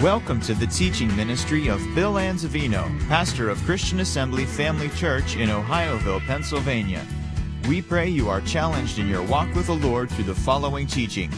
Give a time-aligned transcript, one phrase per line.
[0.00, 5.48] Welcome to the teaching ministry of Bill Anzavino, pastor of Christian Assembly Family Church in
[5.48, 7.02] Ohioville, Pennsylvania.
[7.66, 11.30] We pray you are challenged in your walk with the Lord through the following teaching.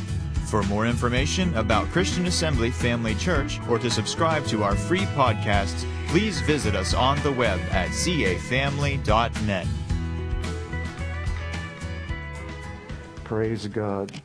[0.48, 5.88] For more information about Christian Assembly Family Church or to subscribe to our free podcasts,
[6.08, 9.66] please visit us on the web at cafamily.net.
[13.22, 14.20] Praise God.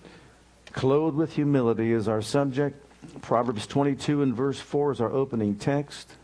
[0.72, 2.83] Clothed with humility is our subject.
[3.22, 6.16] Proverbs 22 and verse 4 is our opening text,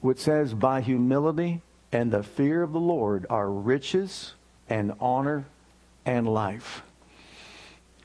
[0.00, 1.62] which says, By humility
[1.92, 4.34] and the fear of the Lord are riches
[4.68, 5.44] and honor
[6.04, 6.82] and life.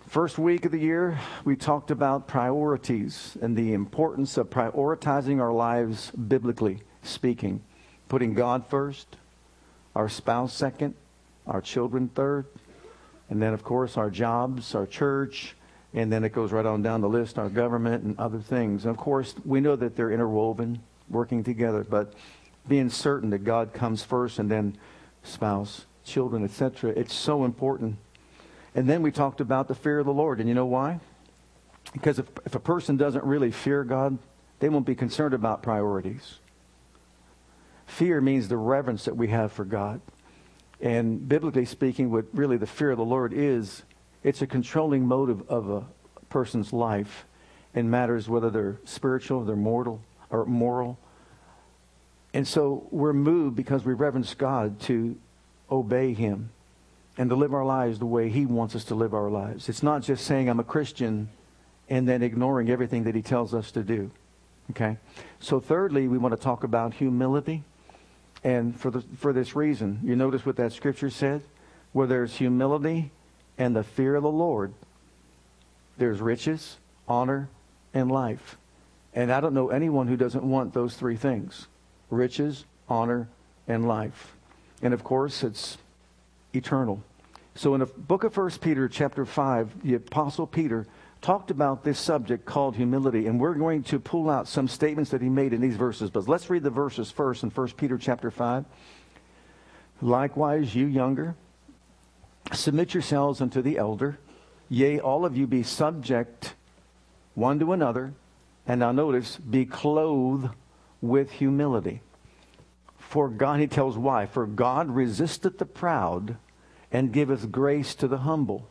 [0.07, 5.51] First week of the year, we talked about priorities and the importance of prioritizing our
[5.51, 7.61] lives biblically speaking,
[8.07, 9.17] putting God first,
[9.95, 10.93] our spouse second,
[11.45, 12.45] our children third,
[13.29, 15.56] and then, of course, our jobs, our church,
[15.97, 18.85] and then it goes right on down the list, our government and other things.
[18.85, 20.79] And of course, we know that they're interwoven,
[21.09, 22.13] working together, but
[22.67, 24.77] being certain that God comes first and then
[25.23, 26.91] spouse, children, etc.
[26.91, 27.97] It's so important.
[28.75, 30.39] And then we talked about the fear of the Lord.
[30.39, 30.99] And you know why?
[31.93, 34.19] Because if, if a person doesn't really fear God,
[34.59, 36.37] they won't be concerned about priorities.
[37.87, 40.01] Fear means the reverence that we have for God.
[40.79, 43.81] And biblically speaking, what really the fear of the Lord is,
[44.23, 45.85] it's a controlling motive of a
[46.29, 47.25] person's life
[47.73, 50.97] in matters whether they're spiritual, they're mortal, or moral.
[52.33, 55.17] And so we're moved because we reverence God to
[55.71, 56.49] obey Him
[57.17, 59.69] and to live our lives the way He wants us to live our lives.
[59.69, 61.29] It's not just saying I'm a Christian
[61.89, 64.11] and then ignoring everything that He tells us to do.
[64.71, 64.97] Okay?
[65.39, 67.63] So, thirdly, we want to talk about humility.
[68.43, 71.41] And for, the, for this reason, you notice what that scripture said?
[71.93, 73.11] Where there's humility
[73.57, 74.73] and the fear of the Lord,
[75.97, 76.77] there's riches,
[77.07, 77.49] honor,
[77.93, 78.57] and life.
[79.13, 81.67] And I don't know anyone who doesn't want those three things
[82.09, 83.27] riches, honor,
[83.67, 84.33] and life.
[84.81, 85.77] And of course, it's
[86.53, 87.03] eternal.
[87.55, 90.85] So in the book of 1 Peter, chapter 5, the Apostle Peter
[91.21, 95.21] talked about this subject called humility, and we're going to pull out some statements that
[95.21, 96.11] he made in these verses.
[96.11, 98.65] But let's read the verses first in 1 Peter chapter 5.
[100.01, 101.35] Likewise, you younger,
[102.53, 104.17] submit yourselves unto the elder.
[104.69, 106.55] Yea, all of you be subject
[107.33, 108.13] one to another.
[108.65, 110.49] And now notice, be clothed
[111.01, 112.01] with humility.
[112.97, 114.25] For God, he tells why.
[114.25, 116.37] For God resisteth the proud
[116.91, 118.67] and giveth grace to the humble.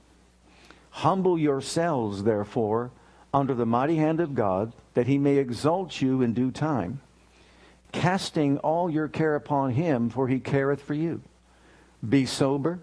[0.91, 2.91] Humble yourselves, therefore,
[3.33, 7.01] under the mighty hand of God, that he may exalt you in due time,
[7.93, 11.23] casting all your care upon him, for he careth for you.
[12.07, 12.81] Be sober,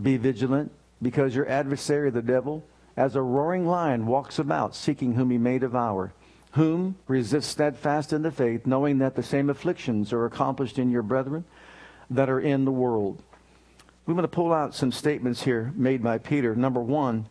[0.00, 2.64] be vigilant, because your adversary, the devil,
[2.96, 6.12] as a roaring lion, walks about, seeking whom he may devour.
[6.52, 11.02] Whom resist steadfast in the faith, knowing that the same afflictions are accomplished in your
[11.02, 11.44] brethren
[12.10, 13.22] that are in the world.
[14.06, 16.54] We want to pull out some statements here made by Peter.
[16.54, 17.26] Number one,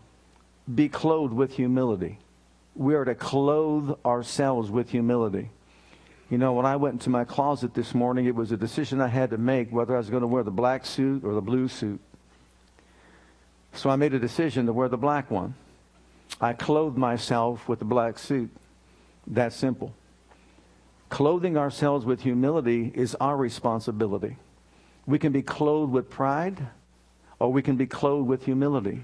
[0.73, 2.19] be clothed with humility.
[2.75, 5.52] We are to clothe ourselves with humility.
[6.29, 9.07] You know, when I went into my closet this morning, it was a decision I
[9.07, 11.68] had to make whether I was going to wear the black suit or the blue
[11.68, 12.02] suit.
[13.73, 15.56] So I made a decision to wear the black one.
[16.39, 18.50] I clothed myself with the black suit.
[19.28, 19.94] That simple.
[21.09, 24.38] Clothing ourselves with humility is our responsibility.
[25.06, 26.67] We can be clothed with pride
[27.39, 29.03] or we can be clothed with humility.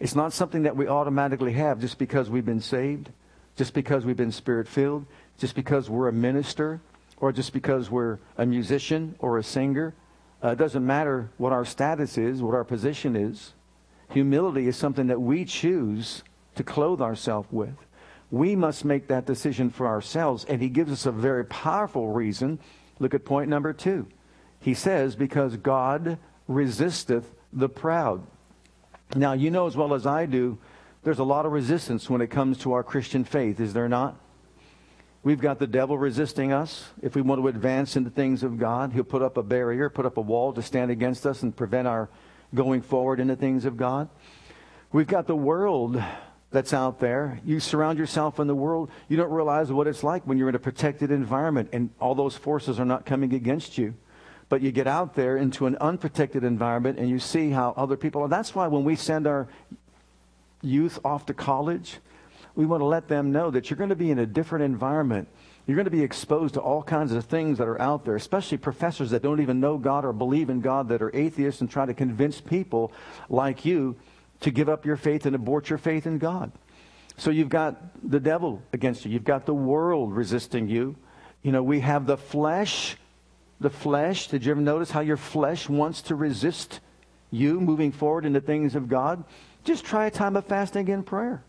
[0.00, 3.10] It's not something that we automatically have just because we've been saved,
[3.56, 5.06] just because we've been spirit filled,
[5.38, 6.80] just because we're a minister,
[7.16, 9.94] or just because we're a musician or a singer.
[10.42, 13.52] Uh, it doesn't matter what our status is, what our position is.
[14.10, 16.22] Humility is something that we choose
[16.54, 17.74] to clothe ourselves with.
[18.30, 22.58] We must make that decision for ourselves, and he gives us a very powerful reason.
[22.98, 24.06] Look at point number two.
[24.60, 28.26] He says, Because God resisteth the proud.
[29.14, 30.58] Now, you know as well as I do,
[31.02, 34.16] there's a lot of resistance when it comes to our Christian faith, is there not?
[35.22, 36.90] We've got the devil resisting us.
[37.02, 39.88] If we want to advance in the things of God, he'll put up a barrier,
[39.90, 42.08] put up a wall to stand against us and prevent our
[42.54, 44.08] going forward in the things of God.
[44.92, 46.02] We've got the world
[46.50, 47.40] that's out there.
[47.44, 50.54] You surround yourself in the world, you don't realize what it's like when you're in
[50.54, 53.94] a protected environment and all those forces are not coming against you.
[54.48, 58.22] But you get out there into an unprotected environment and you see how other people
[58.22, 58.28] are.
[58.28, 59.46] That's why when we send our
[60.62, 61.98] youth off to college,
[62.54, 65.28] we want to let them know that you're going to be in a different environment.
[65.68, 68.56] You're going to be exposed to all kinds of things that are out there, especially
[68.56, 71.84] professors that don't even know God or believe in God that are atheists and try
[71.84, 72.90] to convince people
[73.28, 73.94] like you
[74.40, 76.52] to give up your faith and abort your faith in God.
[77.18, 79.10] So you've got the devil against you.
[79.10, 80.96] You've got the world resisting you.
[81.42, 82.96] You know, we have the flesh.
[83.60, 84.28] The flesh.
[84.28, 86.80] Did you ever notice how your flesh wants to resist
[87.30, 89.22] you moving forward in the things of God?
[89.64, 91.42] Just try a time of fasting and prayer.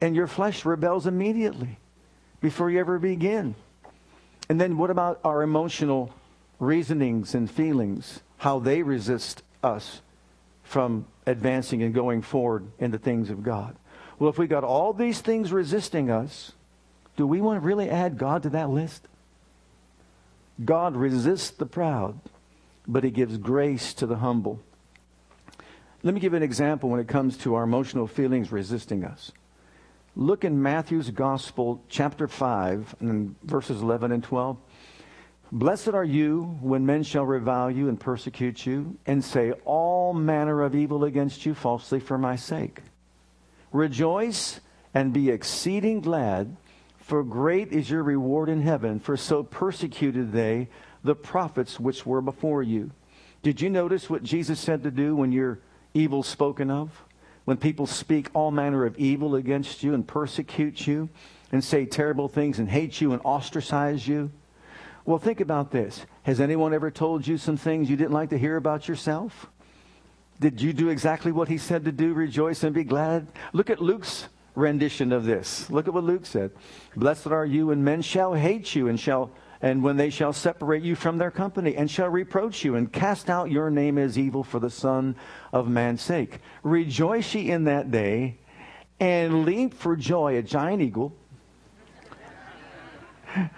[0.00, 1.80] And your flesh rebels immediately
[2.40, 3.54] before you ever begin.
[4.48, 6.12] And then what about our emotional
[6.58, 8.20] reasonings and feelings?
[8.38, 10.00] How they resist us
[10.62, 13.76] from advancing and going forward in the things of God.
[14.18, 16.52] Well, if we got all these things resisting us,
[17.16, 19.06] do we want to really add God to that list?
[20.64, 22.18] God resists the proud,
[22.86, 24.60] but he gives grace to the humble.
[26.02, 29.32] Let me give an example when it comes to our emotional feelings resisting us.
[30.20, 34.56] Look in Matthew's Gospel, chapter 5, and verses 11 and 12.
[35.52, 40.62] Blessed are you when men shall revile you and persecute you, and say all manner
[40.62, 42.80] of evil against you falsely for my sake.
[43.70, 44.58] Rejoice
[44.92, 46.56] and be exceeding glad,
[46.96, 50.68] for great is your reward in heaven, for so persecuted they
[51.04, 52.90] the prophets which were before you.
[53.44, 55.60] Did you notice what Jesus said to do when you're
[55.94, 57.04] evil spoken of?
[57.48, 61.08] When people speak all manner of evil against you and persecute you
[61.50, 64.30] and say terrible things and hate you and ostracize you?
[65.06, 66.04] Well, think about this.
[66.24, 69.46] Has anyone ever told you some things you didn't like to hear about yourself?
[70.38, 72.12] Did you do exactly what he said to do?
[72.12, 73.26] Rejoice and be glad?
[73.54, 75.70] Look at Luke's rendition of this.
[75.70, 76.50] Look at what Luke said.
[76.96, 80.82] Blessed are you, and men shall hate you, and shall and when they shall separate
[80.82, 84.44] you from their company, and shall reproach you, and cast out your name as evil
[84.44, 85.16] for the Son
[85.52, 86.38] of Man's sake.
[86.62, 88.38] Rejoice ye in that day,
[89.00, 91.12] and leap for joy, a giant eagle.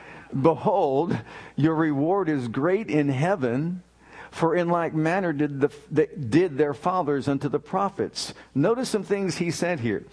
[0.43, 1.19] Behold,
[1.57, 3.83] your reward is great in heaven
[4.31, 8.33] for in like manner did, the, did their fathers unto the prophets.
[8.55, 10.05] Notice some things he said here.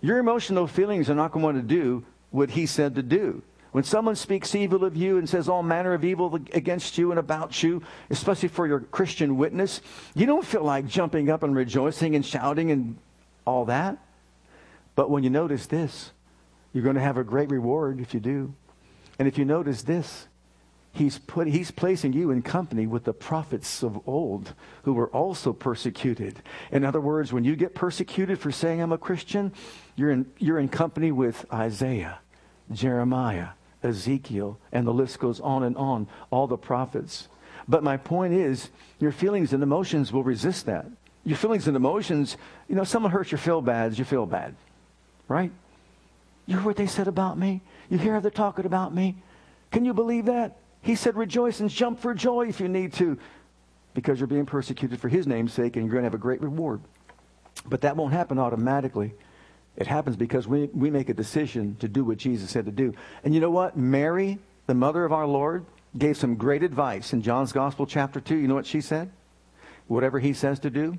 [0.00, 3.42] Your emotional feelings are not going to to do what he said to do.
[3.76, 7.20] When someone speaks evil of you and says all manner of evil against you and
[7.20, 9.82] about you, especially for your Christian witness,
[10.14, 12.96] you don't feel like jumping up and rejoicing and shouting and
[13.44, 13.98] all that.
[14.94, 16.12] But when you notice this,
[16.72, 18.54] you're going to have a great reward if you do.
[19.18, 20.26] And if you notice this,
[20.92, 25.52] he's, put, he's placing you in company with the prophets of old who were also
[25.52, 26.40] persecuted.
[26.72, 29.52] In other words, when you get persecuted for saying I'm a Christian,
[29.96, 32.20] you're in, you're in company with Isaiah,
[32.72, 33.48] Jeremiah,
[33.86, 37.28] Ezekiel, and the list goes on and on, all the prophets.
[37.68, 40.86] But my point is, your feelings and emotions will resist that.
[41.24, 42.36] Your feelings and emotions,
[42.68, 44.54] you know, someone hurts your feel bad, you feel bad,
[45.26, 45.50] right?
[46.46, 47.62] You hear what they said about me?
[47.88, 49.16] You hear how they're talking about me?
[49.72, 50.56] Can you believe that?
[50.80, 53.18] He said, Rejoice and jump for joy if you need to,
[53.94, 56.40] because you're being persecuted for his name's sake and you're going to have a great
[56.40, 56.80] reward.
[57.68, 59.14] But that won't happen automatically.
[59.76, 62.94] It happens because we, we make a decision to do what Jesus said to do.
[63.24, 63.76] And you know what?
[63.76, 68.36] Mary, the mother of our Lord, gave some great advice in John's Gospel, chapter 2.
[68.36, 69.10] You know what she said?
[69.86, 70.98] Whatever he says to do,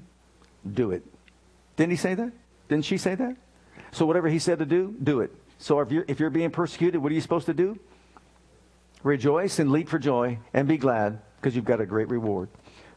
[0.72, 1.04] do it.
[1.76, 2.32] Didn't he say that?
[2.70, 3.36] Didn't she say that?
[3.92, 5.34] So whatever he said to do, do it.
[5.58, 7.80] So if you're, if you're being persecuted, what are you supposed to do?
[9.04, 12.50] Rejoice and leap for joy and be glad because you've got a great reward.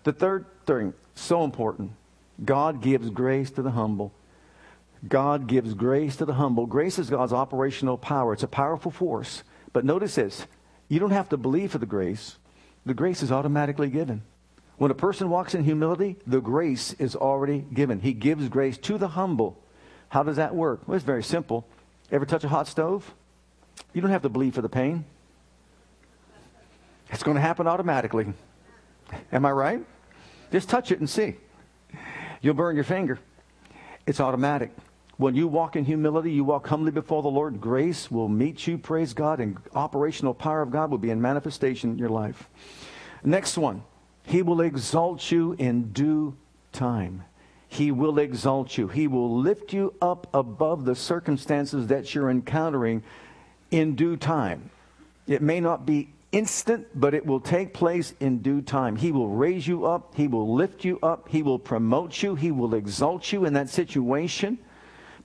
[0.05, 1.93] The third thing, so important
[2.45, 4.13] God gives grace to the humble.
[5.09, 6.67] God gives grace to the humble.
[6.67, 9.43] Grace is God's operational power, it's a powerful force.
[9.73, 10.47] But notice this
[10.89, 12.37] you don't have to believe for the grace,
[12.85, 14.23] the grace is automatically given.
[14.77, 18.01] When a person walks in humility, the grace is already given.
[18.01, 19.63] He gives grace to the humble.
[20.09, 20.89] How does that work?
[20.89, 21.67] Well, it's very simple.
[22.11, 23.13] Ever touch a hot stove?
[23.93, 25.05] You don't have to believe for the pain.
[27.11, 28.33] It's going to happen automatically.
[29.33, 29.85] Am I right?
[30.51, 31.37] Just touch it and see.
[32.41, 33.19] You'll burn your finger.
[34.07, 34.71] It's automatic.
[35.21, 38.79] When you walk in humility, you walk humbly before the Lord, grace will meet you,
[38.79, 42.49] praise God, and operational power of God will be in manifestation in your life.
[43.23, 43.83] Next one,
[44.23, 46.39] He will exalt you in due
[46.73, 47.25] time.
[47.69, 48.89] He will exalt you.
[48.89, 53.03] He will lift you up above the circumstances that you're encountering
[53.71, 54.71] in due time.
[55.27, 58.97] It may not be instant, but it will take place in due time.
[58.97, 62.51] He will raise you up, He will lift you up, He will promote you, He
[62.51, 64.57] will exalt you in that situation.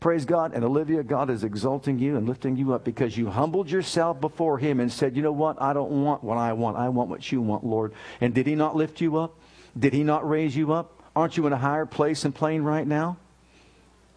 [0.05, 0.53] Praise God.
[0.53, 4.59] And Olivia, God is exalting you and lifting you up because you humbled yourself before
[4.59, 5.59] Him and said, You know what?
[5.59, 6.77] I don't want what I want.
[6.77, 7.91] I want what you want, Lord.
[8.21, 9.33] And did He not lift you up?
[9.75, 11.01] Did He not raise you up?
[11.15, 13.17] Aren't you in a higher place and plane right now?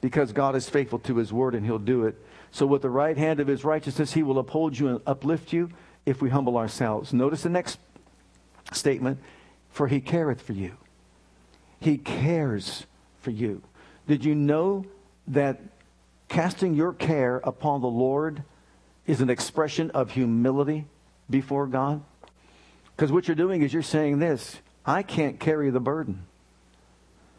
[0.03, 2.23] Because God is faithful to His word and He'll do it.
[2.51, 5.71] So, with the right hand of His righteousness, He will uphold you and uplift you
[6.05, 7.15] if we humble ourselves.
[7.15, 7.79] Notice the next
[8.75, 9.21] statement
[9.71, 10.77] for he careth for you.
[11.81, 12.85] He cares
[13.23, 13.63] for you.
[14.07, 14.85] Did you know
[15.29, 15.63] that
[16.29, 18.43] casting your care upon the Lord
[19.07, 20.87] is an expression of humility
[21.29, 22.03] before God?
[22.95, 26.27] Because what you're doing is you're saying this I can't carry the burden.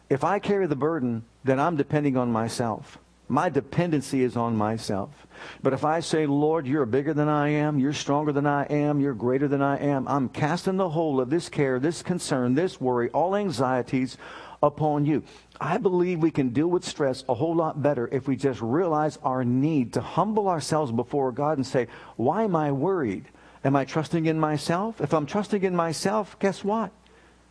[0.09, 2.97] If I carry the burden, then I'm depending on myself.
[3.31, 5.27] My dependency is on myself.
[5.61, 8.99] But if I say, Lord, you're bigger than I am, you're stronger than I am,
[8.99, 12.81] you're greater than I am, I'm casting the whole of this care, this concern, this
[12.81, 14.17] worry, all anxieties
[14.63, 15.23] upon you.
[15.61, 19.19] I believe we can deal with stress a whole lot better if we just realize
[19.23, 23.25] our need to humble ourselves before God and say, Why am I worried?
[23.63, 25.01] Am I trusting in myself?
[25.01, 26.91] If I'm trusting in myself, guess what?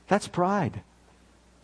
[0.06, 0.82] That's pride.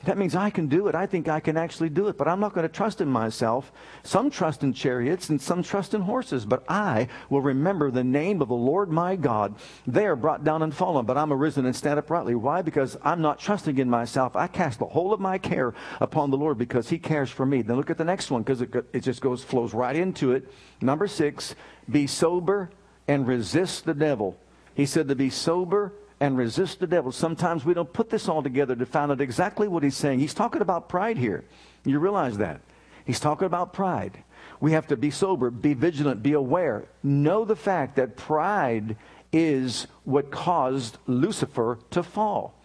[0.04, 0.94] That means I can do it.
[0.94, 3.73] I think I can actually do it, but I'm not going to trust in myself.
[4.02, 8.42] Some trust in chariots and some trust in horses, but I will remember the name
[8.42, 9.54] of the Lord my God.
[9.87, 12.34] They are brought down and fallen, but I'm arisen and stand uprightly.
[12.34, 12.62] Why?
[12.62, 14.37] Because I'm not trusting in myself.
[14.37, 17.62] I cast the whole of my care upon the Lord because he cares for me.
[17.62, 20.52] Then look at the next one because it, it just goes, flows right into it.
[20.80, 21.54] Number six,
[21.90, 22.70] be sober
[23.08, 24.37] and resist the devil.
[24.75, 25.92] He said to be sober
[26.25, 27.12] and resist the devil.
[27.12, 30.21] Sometimes we don't put this all together to find out exactly what he's saying.
[30.21, 31.45] He's talking about pride here.
[31.85, 32.62] You realize that.
[33.04, 34.25] He's talking about pride.
[34.59, 36.87] We have to be sober, be vigilant, be aware.
[37.02, 38.97] Know the fact that pride
[39.33, 42.59] is what caused Lucifer to fall.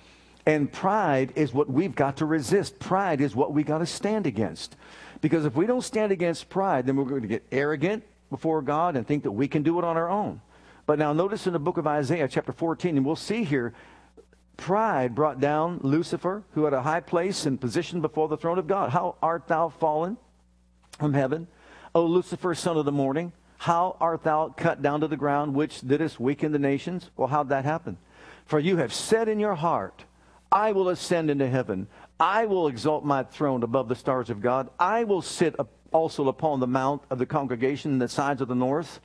[0.46, 2.80] And pride is what we've got to resist.
[2.80, 4.78] Pride is what we got to stand against.
[5.20, 8.96] Because if we don't stand against pride, then we're going to get arrogant before God
[8.96, 10.40] and think that we can do it on our own.
[10.90, 13.76] But now notice in the book of Isaiah, chapter 14, and we'll see here,
[14.58, 18.66] pride brought down Lucifer, who had a high place and position before the throne of
[18.66, 18.90] God.
[18.90, 20.18] How art thou fallen
[20.98, 21.48] from heaven,
[21.94, 23.34] O Lucifer, son of the morning?
[23.60, 27.12] How art thou cut down to the ground, which didst weaken the nations?
[27.16, 28.00] Well, how'd that happen?
[28.48, 30.06] For you have said in your heart,
[30.52, 31.86] I will ascend into heaven.
[32.20, 34.72] I will exalt my throne above the stars of God.
[34.80, 35.56] I will sit
[35.92, 39.00] also upon the mount of the congregation in the sides of the north.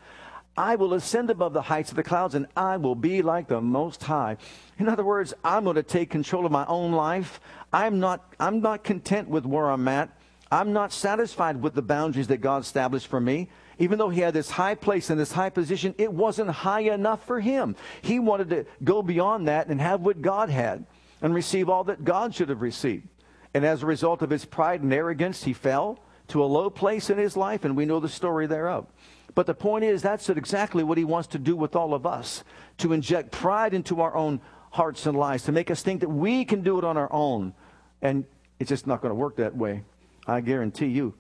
[0.57, 3.61] I will ascend above the heights of the clouds and I will be like the
[3.61, 4.37] Most High.
[4.79, 7.41] In other words, I'm going to take control of my own life.
[7.73, 10.11] I'm not, I'm not content with where I'm at.
[10.53, 13.49] I'm not satisfied with the boundaries that God established for me.
[13.79, 17.27] Even though he had this high place and this high position, it wasn't high enough
[17.27, 17.75] for him.
[18.03, 20.87] He wanted to go beyond that and have what God had
[21.21, 23.09] and receive all that God should have received.
[23.53, 27.11] And as a result of his pride and arrogance, he fell to a low place
[27.11, 28.87] in his life, and we know the story thereof.
[29.35, 32.45] But the point is, that's exactly what he wants to do with all of us
[32.79, 36.45] to inject pride into our own hearts and lives, to make us think that we
[36.45, 37.55] can do it on our own.
[38.03, 38.25] And
[38.59, 39.83] it's just not going to work that way.
[40.27, 41.15] I guarantee you,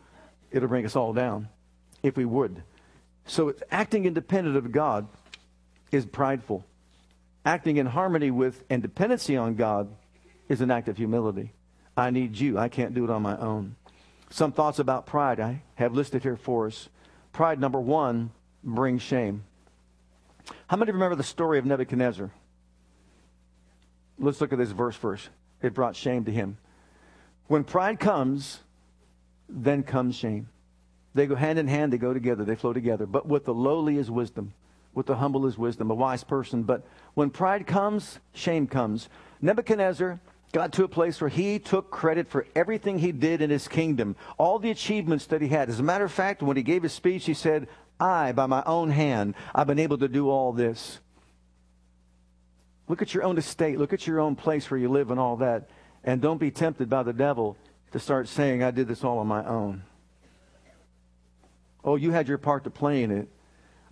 [0.50, 1.48] it'll bring us all down
[2.02, 2.62] if we would.
[3.26, 5.08] So acting independent of God
[5.90, 6.64] is prideful.
[7.44, 9.88] Acting in harmony with and dependency on God
[10.48, 11.52] is an act of humility.
[11.96, 12.58] I need you.
[12.58, 13.76] I can't do it on my own.
[14.30, 16.88] Some thoughts about pride I have listed here for us.
[17.34, 18.30] Pride, number one,
[18.62, 19.42] brings shame.
[20.68, 22.30] How many remember the story of Nebuchadnezzar?
[24.18, 25.28] Let's look at this verse first.
[25.60, 26.58] It brought shame to him.
[27.48, 28.60] When pride comes,
[29.48, 30.48] then comes shame.
[31.14, 33.04] They go hand in hand, they go together, they flow together.
[33.04, 34.54] But with the lowly is wisdom,
[34.94, 36.62] with the humble is wisdom, a wise person.
[36.62, 39.08] But when pride comes, shame comes.
[39.42, 40.20] Nebuchadnezzar
[40.54, 44.14] got to a place where he took credit for everything he did in his kingdom,
[44.38, 45.68] all the achievements that he had.
[45.68, 47.66] As a matter of fact, when he gave his speech, he said,
[47.98, 51.00] I, by my own hand, I've been able to do all this.
[52.86, 53.80] Look at your own estate.
[53.80, 55.70] Look at your own place where you live and all that.
[56.04, 57.56] And don't be tempted by the devil
[57.90, 59.82] to start saying, I did this all on my own.
[61.82, 63.28] Oh, you had your part to play in it.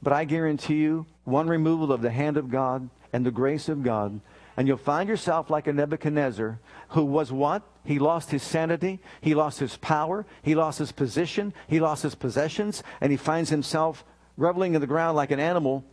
[0.01, 3.83] But I guarantee you, one removal of the hand of God and the grace of
[3.83, 4.21] God
[4.57, 6.59] and you'll find yourself like a Nebuchadnezzar
[6.91, 7.63] who was what?
[7.85, 12.15] He lost his sanity, he lost his power, he lost his position, he lost his
[12.15, 14.05] possessions, and he finds himself
[14.37, 15.85] reveling in the ground like an animal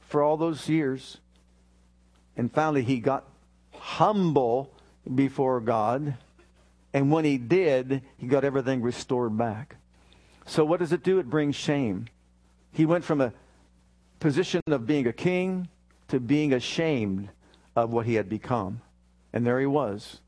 [0.00, 1.18] for all those years.
[2.36, 3.24] And finally, he got
[3.72, 4.72] humble
[5.12, 6.16] before God.
[6.92, 9.76] And when he did, he got everything restored back.
[10.46, 11.18] So, what does it do?
[11.18, 12.06] It brings shame.
[12.72, 13.32] He went from a
[14.20, 15.68] position of being a king
[16.08, 17.28] to being ashamed
[17.76, 18.80] of what he had become.
[19.32, 20.20] And there he was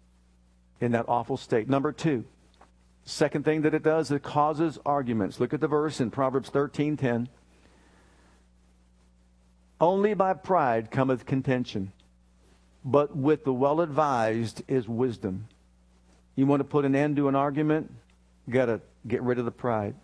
[0.81, 1.69] in that awful state.
[1.69, 2.25] Number two,
[3.05, 5.41] second thing that it does, it causes arguments.
[5.41, 7.29] Look at the verse in Proverbs 13:10.
[9.81, 11.93] Only by pride cometh contention,
[12.85, 15.49] but with the well advised is wisdom.
[16.35, 17.93] You want to put an end to an argument?
[18.49, 19.95] Got to get rid of the pride.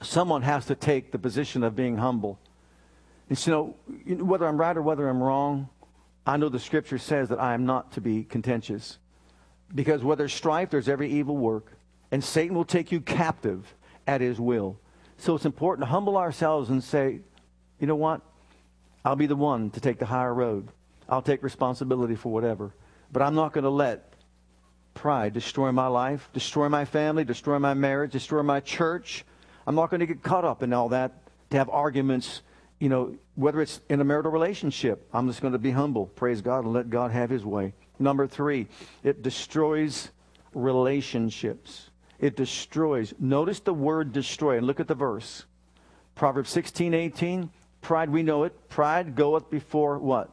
[0.00, 2.38] Someone has to take the position of being humble.
[3.28, 3.74] And so,
[4.06, 5.68] you know, whether I'm right or whether I'm wrong,
[6.28, 8.98] I know the scripture says that I am not to be contentious.
[9.74, 11.72] Because where there's strife, there's every evil work.
[12.10, 13.74] And Satan will take you captive
[14.06, 14.78] at his will.
[15.16, 17.20] So it's important to humble ourselves and say,
[17.80, 18.20] you know what?
[19.06, 20.68] I'll be the one to take the higher road.
[21.08, 22.74] I'll take responsibility for whatever.
[23.10, 24.12] But I'm not going to let
[24.92, 29.24] pride destroy my life, destroy my family, destroy my marriage, destroy my church.
[29.66, 32.42] I'm not going to get caught up in all that to have arguments,
[32.78, 35.08] you know, whether it's in a marital relationship.
[35.12, 37.72] I'm just going to be humble, praise God, and let God have his way.
[37.98, 38.68] Number three,
[39.02, 40.10] it destroys
[40.54, 41.90] relationships.
[42.18, 43.14] It destroys.
[43.18, 45.44] Notice the word destroy and look at the verse.
[46.14, 47.50] Proverbs 16, 18.
[47.80, 48.68] Pride, we know it.
[48.68, 50.30] Pride goeth before what?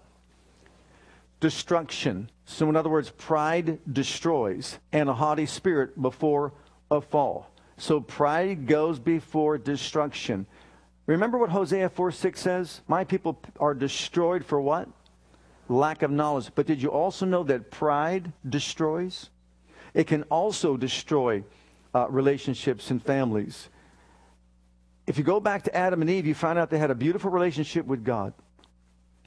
[1.40, 2.30] Destruction.
[2.46, 6.54] So, in other words, pride destroys, and a haughty spirit before
[6.90, 7.52] a fall.
[7.78, 10.48] So, pride goes before destruction.
[11.08, 12.82] Remember what Hosea 4 6 says?
[12.88, 14.90] My people are destroyed for what?
[15.70, 16.50] Lack of knowledge.
[16.56, 19.30] But did you also know that pride destroys?
[19.94, 21.44] It can also destroy
[21.94, 23.70] uh, relationships and families.
[25.08, 27.30] If you go back to Adam and Eve, you find out they had a beautiful
[27.30, 28.34] relationship with God.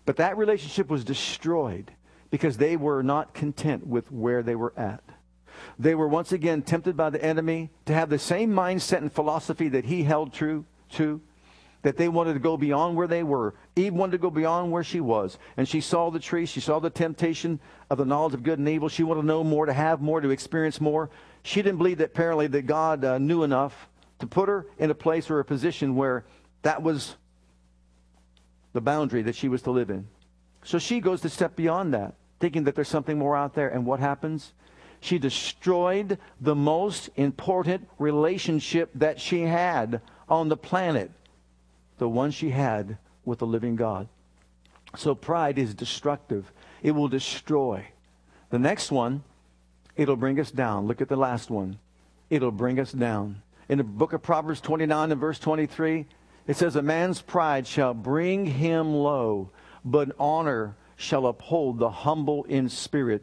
[0.04, 1.92] But that relationship was destroyed
[2.30, 5.02] because they were not content with where they were at.
[5.78, 9.68] They were once again tempted by the enemy to have the same mindset and philosophy
[9.68, 11.20] that he held true to,
[11.82, 13.54] that they wanted to go beyond where they were.
[13.76, 15.38] Eve wanted to go beyond where she was.
[15.56, 18.68] And she saw the tree, she saw the temptation of the knowledge of good and
[18.68, 18.88] evil.
[18.88, 21.10] She wanted to know more, to have more, to experience more.
[21.42, 24.94] She didn't believe that apparently that God uh, knew enough to put her in a
[24.94, 26.24] place or a position where
[26.62, 27.16] that was
[28.72, 30.08] the boundary that she was to live in.
[30.64, 33.68] So she goes to step beyond that, thinking that there's something more out there.
[33.68, 34.52] And what happens?
[35.00, 41.10] She destroyed the most important relationship that she had on the planet,
[41.98, 44.08] the one she had with the living God.
[44.96, 46.52] So pride is destructive,
[46.82, 47.86] it will destroy.
[48.50, 49.22] The next one,
[49.96, 50.86] it'll bring us down.
[50.86, 51.78] Look at the last one.
[52.30, 53.42] It'll bring us down.
[53.68, 56.06] In the book of Proverbs 29 and verse 23,
[56.46, 59.50] it says, A man's pride shall bring him low,
[59.84, 63.22] but honor shall uphold the humble in spirit.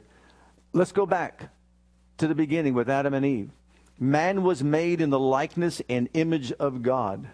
[0.73, 1.49] Let's go back
[2.17, 3.49] to the beginning with Adam and Eve.
[3.99, 7.27] Man was made in the likeness and image of God.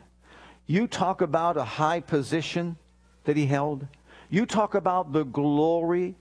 [0.71, 2.77] You talk about a high position
[3.25, 3.86] that he held.
[4.29, 6.15] You talk about the glory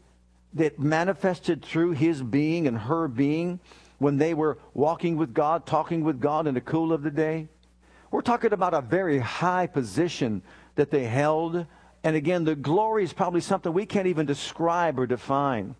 [0.54, 3.60] that manifested through his being and her being
[3.98, 7.46] when they were walking with God, talking with God in the cool of the day.
[8.10, 10.42] We're talking about a very high position
[10.74, 11.64] that they held.
[12.02, 15.76] And again, the glory is probably something we can't even describe or define.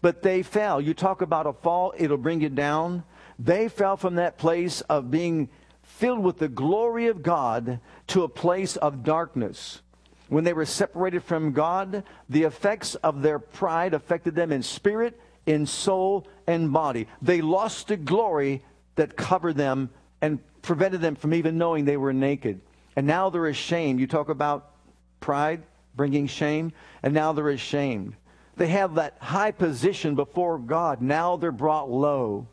[0.00, 0.80] But they fell.
[0.80, 3.02] You talk about a fall, it'll bring you down.
[3.36, 5.48] They fell from that place of being
[5.82, 7.80] filled with the glory of God
[8.12, 9.80] to a place of darkness.
[10.28, 15.18] When they were separated from God, the effects of their pride affected them in spirit,
[15.46, 17.08] in soul, and body.
[17.22, 18.62] They lost the glory
[18.96, 19.88] that covered them
[20.20, 22.60] and prevented them from even knowing they were naked.
[22.96, 23.98] And now they're ashamed.
[23.98, 24.72] You talk about
[25.20, 25.62] pride
[25.94, 26.72] bringing shame,
[27.02, 28.14] and now they're ashamed.
[28.56, 31.00] They have that high position before God.
[31.00, 32.46] Now they're brought low.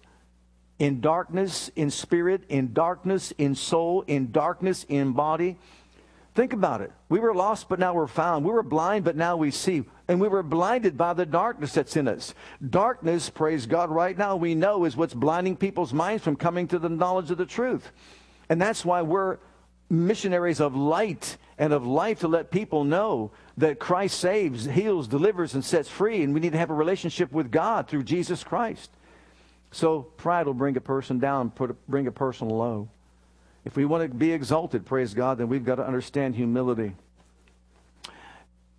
[0.79, 5.57] In darkness, in spirit, in darkness, in soul, in darkness, in body.
[6.35, 6.91] Think about it.
[7.09, 8.45] We were lost, but now we're found.
[8.45, 9.83] We were blind, but now we see.
[10.07, 12.33] And we were blinded by the darkness that's in us.
[12.67, 16.79] Darkness, praise God, right now we know is what's blinding people's minds from coming to
[16.79, 17.91] the knowledge of the truth.
[18.47, 19.37] And that's why we're
[19.89, 25.55] missionaries of light and of life to let people know that Christ saves, heals, delivers,
[25.55, 26.23] and sets free.
[26.23, 28.91] And we need to have a relationship with God through Jesus Christ.
[29.71, 32.89] So pride will bring a person down, put, bring a person low.
[33.65, 36.95] If we want to be exalted, praise God, then we've got to understand humility.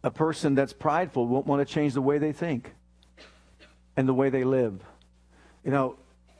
[0.02, 2.72] A person that's prideful won't want to change the way they think
[3.96, 4.82] and the way they live.
[5.64, 5.96] You know,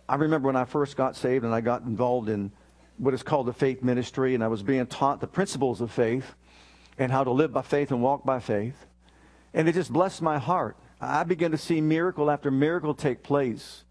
[0.09, 2.51] I remember when I first got saved and I got involved in
[2.97, 6.35] what is called the faith ministry, and I was being taught the principles of faith
[6.99, 8.87] and how to live by faith and walk by faith.
[9.55, 10.77] And it just blessed my heart.
[11.01, 13.85] I began to see miracle after miracle take place.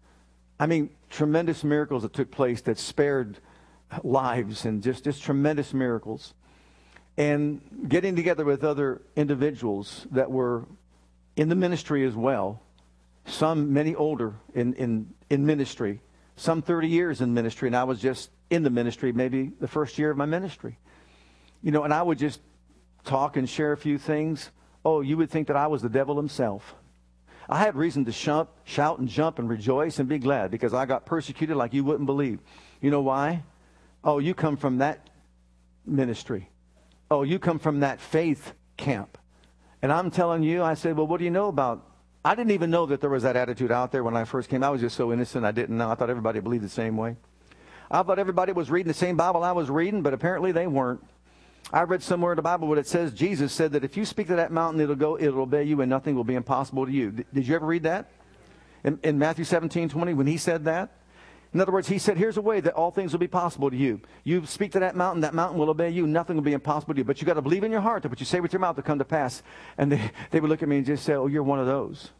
[0.60, 3.38] I mean, tremendous miracles that took place that spared
[4.04, 6.34] lives and just, just tremendous miracles.
[7.16, 10.66] And getting together with other individuals that were
[11.34, 12.60] in the ministry as well,
[13.24, 16.02] some many older in, in, in ministry,
[16.36, 19.98] some 30 years in ministry, and I was just in the ministry, maybe the first
[19.98, 20.78] year of my ministry.
[21.62, 22.38] You know, and I would just
[23.04, 24.50] talk and share a few things.
[24.84, 26.74] Oh, you would think that I was the devil himself.
[27.50, 30.86] I had reason to shout, shout and jump and rejoice and be glad because I
[30.86, 32.38] got persecuted like you wouldn't believe.
[32.80, 33.42] You know why?
[34.04, 35.10] Oh, you come from that
[35.84, 36.48] ministry.
[37.10, 39.18] Oh, you come from that faith camp.
[39.82, 41.84] And I'm telling you, I said, well, what do you know about?
[42.24, 44.62] I didn't even know that there was that attitude out there when I first came.
[44.62, 45.44] I was just so innocent.
[45.44, 45.90] I didn't know.
[45.90, 47.16] I thought everybody believed the same way.
[47.90, 51.04] I thought everybody was reading the same Bible I was reading, but apparently they weren't.
[51.72, 54.26] I read somewhere in the Bible what it says Jesus said that if you speak
[54.28, 57.12] to that mountain, it'll go, it'll obey you, and nothing will be impossible to you.
[57.32, 58.10] Did you ever read that?
[58.82, 60.90] In, in Matthew 17, 20, when he said that?
[61.52, 63.76] In other words, he said, Here's a way that all things will be possible to
[63.76, 64.00] you.
[64.24, 66.98] You speak to that mountain, that mountain will obey you, nothing will be impossible to
[66.98, 67.04] you.
[67.04, 68.76] But you got to believe in your heart that what you say with your mouth
[68.76, 69.42] will come to pass.
[69.76, 72.10] And they, they would look at me and just say, Oh, you're one of those.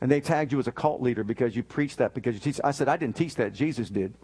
[0.00, 2.60] And they tagged you as a cult leader because you preached that, because you teach.
[2.62, 4.14] I said, I didn't teach that, Jesus did.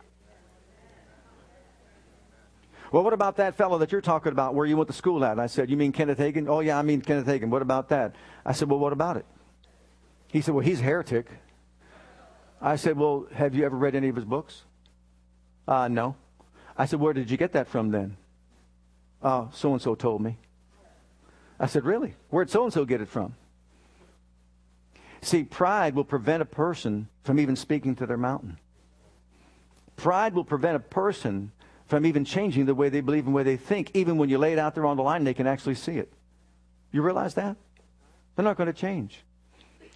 [2.95, 5.41] Well, what about that fellow that you're talking about where you went to school at?
[5.41, 6.47] I said, You mean Kenneth Hagin?
[6.49, 7.49] Oh, yeah, I mean Kenneth Hagin.
[7.49, 8.15] What about that?
[8.47, 9.27] I said, Well, what about it?
[10.29, 11.27] He said, Well, he's a heretic.
[12.63, 14.63] I said, Well, have you ever read any of his books?
[15.67, 16.15] Uh, no.
[16.79, 18.17] I said, Where did you get that from then?
[19.21, 20.39] Uh, so and so told me.
[21.59, 22.15] I said, Really?
[22.31, 23.35] Where'd so and so get it from?
[25.21, 28.57] See, pride will prevent a person from even speaking to their mountain.
[29.97, 31.51] Pride will prevent a person
[31.87, 33.91] from even changing the way they believe and the way they think.
[33.95, 36.13] Even when you lay it out there on the line, they can actually see it.
[36.93, 37.57] You realize that?
[38.35, 39.25] They're not going to change.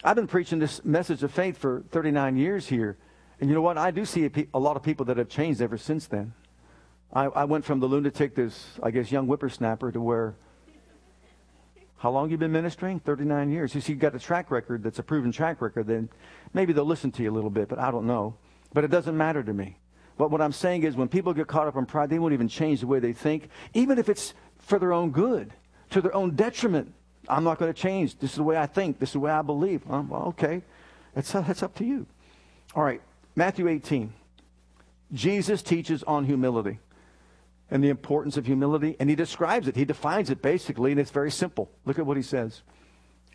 [0.04, 2.96] I've been preaching this message of faith for 39 years here.
[3.40, 3.78] And you know what?
[3.78, 6.34] I do see a, pe- a lot of people that have changed ever since then.
[7.12, 10.36] I, I went from the lunatic, this, I guess, young whippersnapper to where
[11.98, 13.00] how long you been ministering?
[13.00, 13.74] 39 years.
[13.74, 16.08] You see, you've got a track record that's a proven track record, then
[16.54, 18.36] maybe they'll listen to you a little bit, but I don't know.
[18.72, 19.78] But it doesn't matter to me.
[20.18, 22.48] But what I'm saying is when people get caught up in pride, they won't even
[22.48, 25.52] change the way they think, even if it's for their own good,
[25.90, 26.92] to their own detriment.
[27.28, 28.18] I'm not going to change.
[28.18, 28.98] This is the way I think.
[28.98, 29.86] This is the way I believe.
[29.86, 30.62] Well, okay.
[31.14, 32.06] That's, uh, that's up to you.
[32.74, 33.00] All right.
[33.36, 34.12] Matthew 18.
[35.12, 36.80] Jesus teaches on humility
[37.70, 38.96] and the importance of humility.
[38.98, 41.70] And he describes it, he defines it basically, and it's very simple.
[41.84, 42.62] Look at what he says.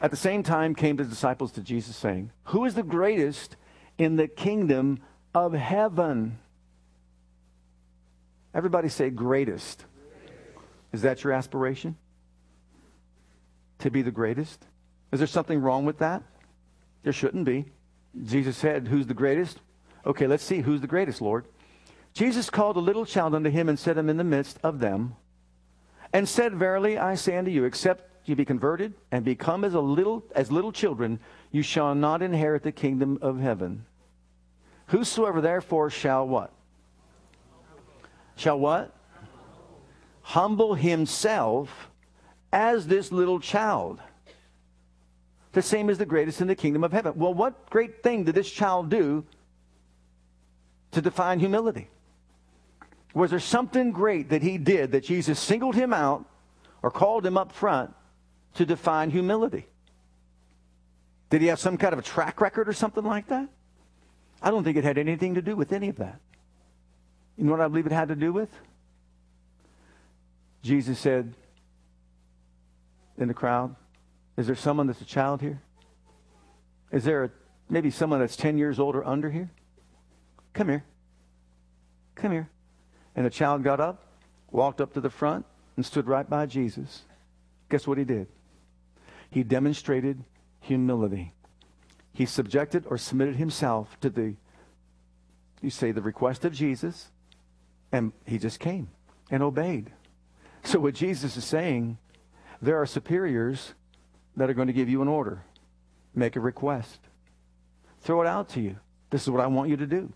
[0.02, 3.56] At the same time came the disciples to Jesus, saying, Who is the greatest
[3.98, 5.00] in the kingdom
[5.34, 6.40] of heaven?
[8.54, 9.86] Everybody say greatest.
[10.92, 11.98] Is that your aspiration?
[13.80, 14.64] To be the greatest?
[15.12, 16.24] Is there something wrong with that?
[17.04, 17.66] There shouldn't be.
[18.24, 19.60] Jesus said, Who's the greatest?
[20.06, 20.62] Okay, let's see.
[20.62, 21.46] Who's the greatest, Lord?
[22.14, 25.16] Jesus called a little child unto him and set him in the midst of them,
[26.12, 29.80] and said, Verily I say unto you, except you be converted and become as a
[29.82, 31.20] little as little children,
[31.52, 33.86] you shall not inherit the kingdom of heaven.
[34.88, 36.54] Whosoever therefore shall what?
[38.36, 38.94] Shall what?
[40.22, 41.90] Humble himself
[42.52, 44.00] as this little child.
[45.52, 47.14] The same as the greatest in the kingdom of heaven.
[47.16, 49.26] Well, what great thing did this child do
[50.92, 51.90] to define humility?
[53.14, 56.26] Was there something great that he did that Jesus singled him out
[56.82, 57.94] or called him up front
[58.56, 59.68] to define humility?
[61.30, 63.50] Did he have some kind of a track record or something like that?
[64.42, 66.20] I don't think it had anything to do with any of that.
[67.38, 68.50] You know what I believe it had to do with?
[70.62, 71.34] Jesus said
[73.18, 73.76] in the crowd,
[74.38, 75.62] Is there someone that's a child here?
[76.92, 77.30] Is there a,
[77.70, 79.52] maybe someone that's 10 years old or under here?
[80.54, 80.86] Come here.
[82.16, 82.50] Come here.
[83.16, 84.04] And the child got up,
[84.52, 87.04] walked up to the front, and stood right by Jesus.
[87.70, 88.28] Guess what he did?
[89.30, 90.24] He demonstrated
[90.60, 91.34] humility.
[92.14, 94.36] He subjected or submitted himself to the,
[95.62, 97.10] you say, the request of Jesus,
[97.94, 98.90] and he just came
[99.32, 99.92] and obeyed.
[100.64, 102.00] So, what Jesus is saying,
[102.62, 103.74] there are superiors
[104.36, 105.44] that are going to give you an order,
[106.16, 107.00] make a request,
[108.02, 108.78] throw it out to you.
[109.12, 110.12] This is what I want you to do.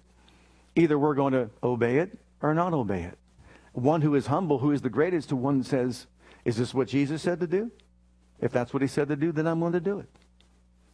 [0.75, 3.17] Either we're going to obey it or not obey it.
[3.73, 6.07] One who is humble, who is the greatest, to one says,
[6.45, 7.71] Is this what Jesus said to do?
[8.41, 10.09] If that's what he said to do, then I'm going to do it.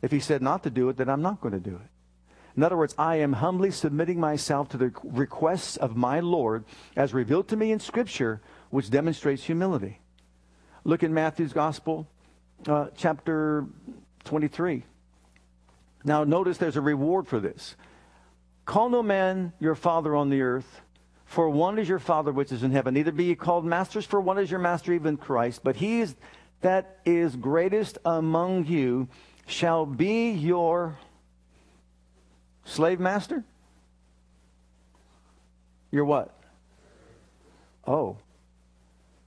[0.01, 1.89] If he said not to do it, then I'm not going to do it.
[2.55, 7.13] In other words, I am humbly submitting myself to the requests of my Lord as
[7.13, 9.99] revealed to me in Scripture, which demonstrates humility.
[10.83, 12.07] Look in Matthew's Gospel,
[12.67, 13.65] uh, chapter
[14.25, 14.83] 23.
[16.03, 17.75] Now, notice there's a reward for this.
[18.65, 20.81] Call no man your father on the earth,
[21.25, 22.93] for one is your Father which is in heaven.
[22.93, 25.61] Neither be ye called masters, for one is your master, even Christ.
[25.63, 26.15] But he is,
[26.61, 29.07] that is greatest among you
[29.47, 30.97] shall be your
[32.65, 33.43] slave master?
[35.91, 36.33] Your what?
[37.85, 38.17] Oh.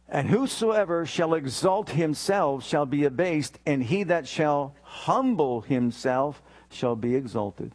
[0.08, 6.96] And whosoever shall exalt himself shall be abased, and he that shall humble himself shall
[6.96, 7.72] be exalted.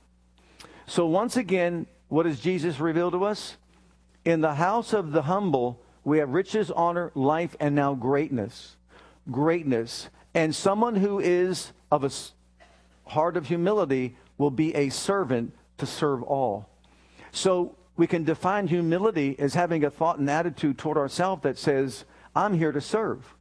[0.88, 3.58] So once again, what does Jesus reveal to us?
[4.26, 8.76] In the house of the humble, we have riches, honor, life, and now greatness.
[9.30, 10.10] Greatness.
[10.34, 12.12] And someone who is of a
[13.10, 16.70] heart of humility will be a servant to serve all.
[17.32, 22.06] So we can define humility as having a thought and attitude toward ourselves that says,
[22.36, 23.36] I'm here to serve.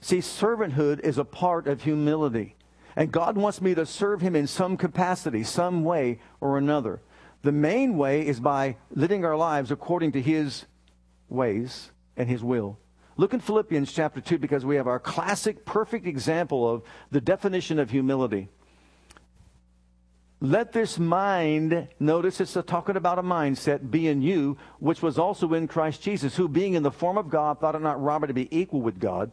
[0.00, 2.56] See, servanthood is a part of humility.
[2.96, 7.00] And God wants me to serve Him in some capacity, some way or another.
[7.42, 10.66] The main way is by living our lives according to His
[11.28, 12.78] ways and His will.
[13.16, 17.78] Look in Philippians chapter 2 because we have our classic, perfect example of the definition
[17.78, 18.48] of humility.
[20.40, 25.52] Let this mind, notice it's talking about a mindset, be in you, which was also
[25.52, 28.34] in Christ Jesus, who being in the form of God thought it not robbery to
[28.34, 29.32] be equal with God,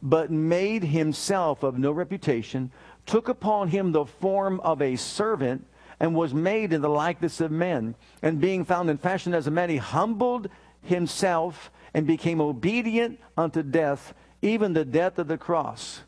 [0.00, 2.70] but made himself of no reputation,
[3.06, 5.66] took upon him the form of a servant,
[5.98, 7.96] and was made in the likeness of men.
[8.22, 10.48] And being found in fashion as a man, he humbled
[10.82, 16.02] himself and became obedient unto death, even the death of the cross.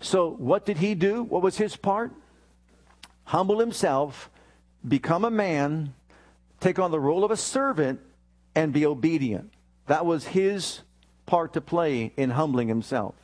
[0.00, 1.22] So, what did he do?
[1.22, 2.12] What was his part?
[3.24, 4.30] Humble himself,
[4.86, 5.94] become a man,
[6.60, 8.00] take on the role of a servant,
[8.54, 9.52] and be obedient.
[9.86, 10.80] That was his
[11.26, 13.14] part to play in humbling himself.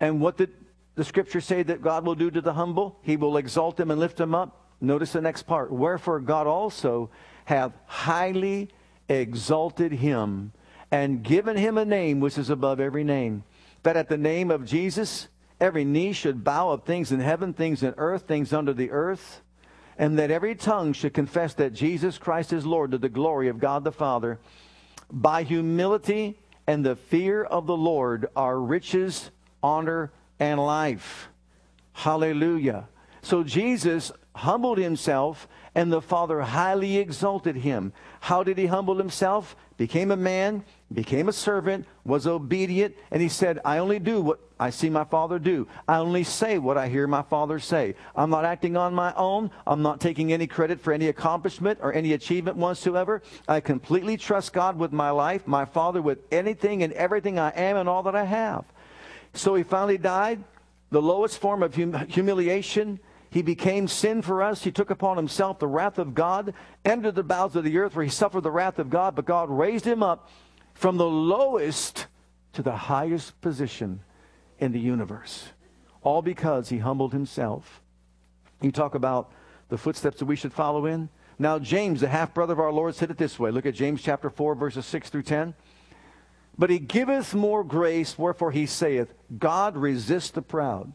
[0.00, 0.50] And what did
[0.94, 2.98] the scripture say that God will do to the humble?
[3.02, 4.66] He will exalt them and lift them up.
[4.80, 5.72] Notice the next part.
[5.72, 7.10] Wherefore God also
[7.46, 8.68] hath highly
[9.08, 10.52] exalted him
[10.90, 13.44] and given him a name which is above every name,
[13.82, 15.28] that at the name of Jesus
[15.60, 19.40] every knee should bow of things in heaven, things in earth, things under the earth,
[19.98, 23.58] and that every tongue should confess that Jesus Christ is Lord to the glory of
[23.58, 24.38] God the Father.
[25.10, 29.30] By humility and the fear of the Lord are riches,
[29.62, 31.28] honor, and life.
[31.92, 32.88] Hallelujah.
[33.22, 37.92] So Jesus humbled himself, and the Father highly exalted him.
[38.20, 39.56] How did he humble himself?
[39.76, 44.40] Became a man, became a servant, was obedient, and he said, I only do what
[44.58, 45.68] I see my Father do.
[45.86, 47.94] I only say what I hear my Father say.
[48.14, 49.50] I'm not acting on my own.
[49.66, 53.22] I'm not taking any credit for any accomplishment or any achievement whatsoever.
[53.48, 57.76] I completely trust God with my life, my Father with anything and everything I am
[57.76, 58.64] and all that I have.
[59.34, 60.42] So he finally died,
[60.90, 62.98] the lowest form of hum- humiliation.
[63.30, 64.64] He became sin for us.
[64.64, 68.04] He took upon himself the wrath of God, entered the bowels of the earth where
[68.04, 70.30] he suffered the wrath of God, but God raised him up
[70.74, 72.06] from the lowest
[72.52, 74.00] to the highest position
[74.58, 75.48] in the universe.
[76.02, 77.82] All because he humbled himself.
[78.62, 79.30] You talk about
[79.68, 81.08] the footsteps that we should follow in.
[81.38, 83.50] Now, James, the half brother of our Lord, said it this way.
[83.50, 85.54] Look at James chapter 4, verses 6 through 10.
[86.56, 90.92] But he giveth more grace, wherefore he saith, God resists the proud.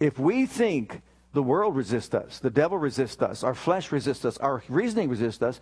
[0.00, 4.36] If we think the world resists us, the devil resists us, our flesh resists us,
[4.38, 5.60] our reasoning resists us,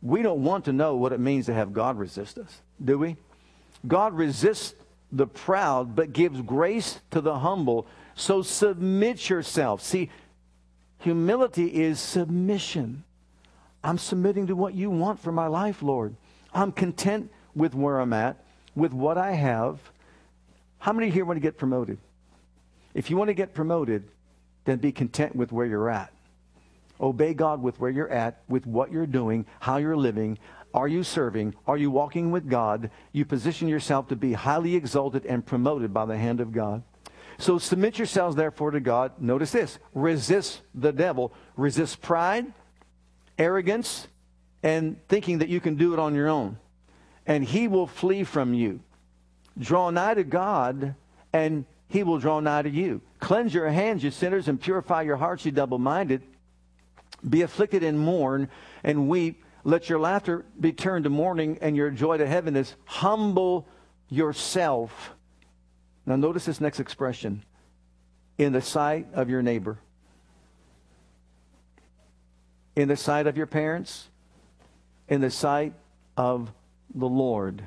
[0.00, 3.16] we don't want to know what it means to have God resist us, do we?
[3.86, 4.74] God resists
[5.12, 7.86] the proud, but gives grace to the humble.
[8.14, 9.82] So submit yourself.
[9.82, 10.10] See,
[10.98, 13.04] humility is submission.
[13.84, 16.16] I'm submitting to what you want for my life, Lord.
[16.54, 18.42] I'm content with where I'm at,
[18.74, 19.78] with what I have.
[20.78, 21.98] How many here want to get promoted?
[22.94, 24.08] If you want to get promoted,
[24.64, 26.12] then be content with where you're at.
[27.00, 30.38] Obey God with where you're at, with what you're doing, how you're living.
[30.72, 31.54] Are you serving?
[31.66, 32.90] Are you walking with God?
[33.12, 36.82] You position yourself to be highly exalted and promoted by the hand of God.
[37.38, 39.20] So submit yourselves therefore to God.
[39.20, 42.52] Notice this resist the devil, resist pride,
[43.38, 44.06] arrogance,
[44.62, 46.58] and thinking that you can do it on your own
[47.26, 48.80] and he will flee from you.
[49.58, 50.94] Draw nigh to God,
[51.32, 53.02] and he will draw nigh to you.
[53.20, 56.22] Cleanse your hands, you sinners, and purify your hearts, you double minded.
[57.28, 58.48] Be afflicted and mourn
[58.82, 59.44] and weep.
[59.62, 62.74] Let your laughter be turned to mourning and your joy to heaviness.
[62.86, 63.68] Humble
[64.08, 65.12] yourself.
[66.06, 67.44] Now, notice this next expression
[68.38, 69.78] in the sight of your neighbor,
[72.74, 74.08] in the sight of your parents,
[75.08, 75.74] in the sight
[76.16, 76.50] of
[76.94, 77.62] the Lord,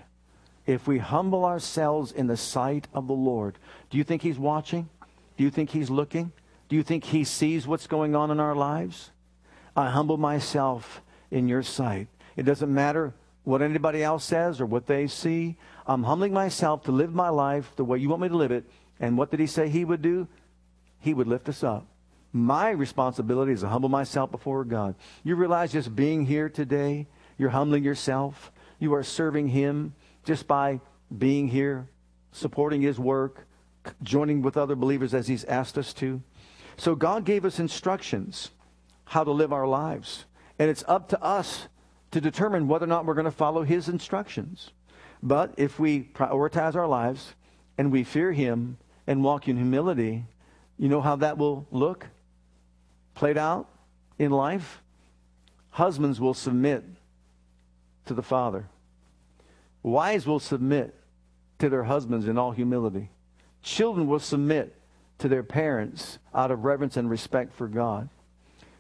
[0.65, 3.57] if we humble ourselves in the sight of the Lord,
[3.89, 4.89] do you think He's watching?
[5.37, 6.31] Do you think He's looking?
[6.69, 9.11] Do you think He sees what's going on in our lives?
[9.75, 12.07] I humble myself in your sight.
[12.35, 15.57] It doesn't matter what anybody else says or what they see.
[15.85, 18.65] I'm humbling myself to live my life the way you want me to live it.
[18.99, 20.27] And what did He say He would do?
[20.99, 21.85] He would lift us up.
[22.33, 24.95] My responsibility is to humble myself before God.
[25.23, 28.51] You realize just being here today, you're humbling yourself.
[28.79, 29.93] You are serving Him
[30.25, 30.81] just by
[31.17, 31.87] being here,
[32.31, 33.47] supporting His work,
[34.03, 36.21] joining with other believers as He's asked us to.
[36.77, 38.51] So God gave us instructions
[39.05, 40.25] how to live our lives.
[40.59, 41.67] And it's up to us
[42.11, 44.71] to determine whether or not we're going to follow His instructions.
[45.21, 47.35] But if we prioritize our lives
[47.77, 50.25] and we fear Him and walk in humility,
[50.77, 52.07] you know how that will look
[53.13, 53.69] played out
[54.17, 54.81] in life?
[55.69, 56.83] Husbands will submit
[58.05, 58.67] to the Father.
[59.85, 60.95] Wives will submit
[61.59, 63.11] to their husbands in all humility.
[63.61, 64.75] Children will submit
[65.19, 68.09] to their parents out of reverence and respect for God.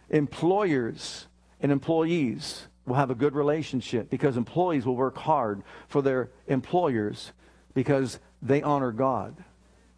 [0.09, 1.27] Employers
[1.61, 7.33] and employees will have a good relationship because employees will work hard for their employers
[7.75, 9.35] because they honor God.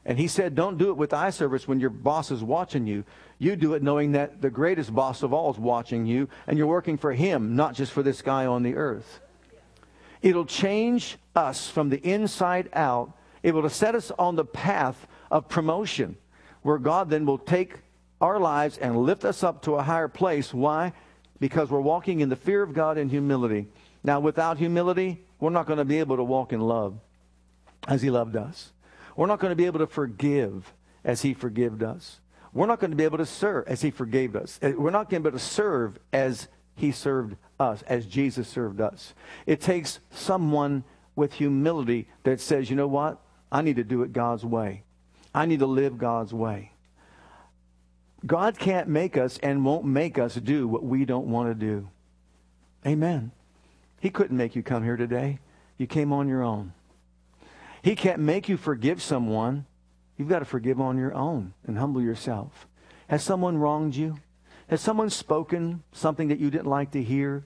[0.03, 3.05] And he said, don't do it with eye service when your boss is watching you.
[3.39, 6.67] You do it knowing that the greatest boss of all is watching you and you're
[6.67, 9.21] working for him, not just for this guy on the earth.
[10.21, 13.13] It'll change us from the inside out.
[13.43, 16.17] It will set us on the path of promotion
[16.61, 17.75] where God then will take
[18.19, 20.53] our lives and lift us up to a higher place.
[20.53, 20.93] Why?
[21.39, 23.67] Because we're walking in the fear of God and humility.
[24.03, 26.99] Now, without humility, we're not going to be able to walk in love
[27.87, 28.71] as He loved us.
[29.15, 32.19] We're not going to be able to forgive as he forgave us.
[32.53, 34.59] We're not going to be able to serve as he forgave us.
[34.61, 36.47] Uh, we're not going to be able to serve as
[36.77, 39.15] he served us, as Jesus served us.
[39.47, 40.83] It takes someone
[41.15, 43.19] with humility that says, you know what?
[43.51, 44.83] I need to do it God's way.
[45.33, 46.71] I need to live God's way.
[48.25, 51.89] God can't make us and won't make us do what we don't want to do.
[52.85, 53.31] Amen.
[53.99, 55.39] He couldn't make you come here today.
[55.79, 56.73] You came on your own.
[57.81, 59.65] He can't make you forgive someone.
[60.15, 62.67] You've got to forgive on your own and humble yourself.
[63.07, 64.17] Has someone wronged you?
[64.69, 67.43] Has someone spoken something that you didn't like to hear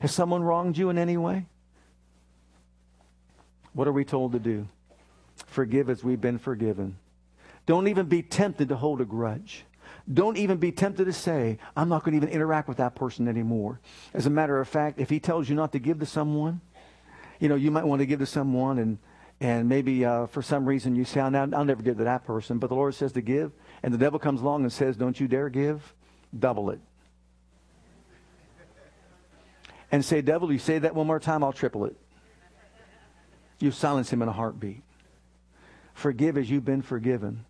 [0.01, 1.47] Has someone wronged you in any way?
[3.73, 4.69] What are we told to do?
[5.47, 6.97] Forgive as we've been forgiven.
[7.67, 9.65] Don't even be tempted to hold a grudge.
[10.13, 13.27] Don't even be tempted to say, I'm not going to even interact with that person
[13.29, 13.81] anymore.
[14.15, 16.61] As a matter of fact, if he tells you not to give to someone,
[17.41, 18.99] you know, you might want to give to someone and
[19.41, 22.59] and maybe uh, for some reason you say, I'll, I'll never give to that person,
[22.59, 25.29] but the Lord says to give, and the devil comes along and says, Don't you
[25.29, 25.95] dare give,
[26.39, 26.81] double it.
[29.97, 31.97] And say, Devil, you say that one more time, I'll triple it.
[33.59, 34.83] You silence him in a heartbeat.
[35.95, 37.47] Forgive as you've been forgiven.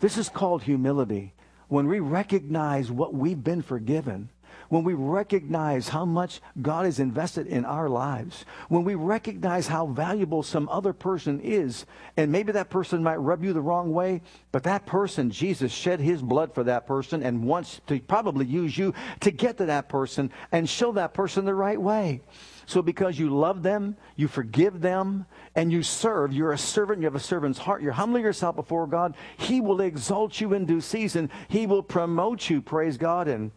[0.00, 1.34] This is called humility.
[1.68, 4.30] When we recognize what we've been forgiven,
[4.72, 9.84] when we recognize how much God has invested in our lives, when we recognize how
[9.84, 11.84] valuable some other person is,
[12.16, 16.00] and maybe that person might rub you the wrong way, but that person, Jesus shed
[16.00, 19.90] his blood for that person and wants to probably use you to get to that
[19.90, 22.22] person and show that person the right way.
[22.64, 27.04] So because you love them, you forgive them, and you serve, you're a servant, you
[27.04, 30.80] have a servant's heart, you're humbling yourself before God, He will exalt you in due
[30.80, 31.28] season.
[31.48, 33.50] He will promote you, praise God, and